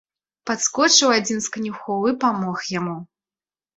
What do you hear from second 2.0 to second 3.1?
і памог яму.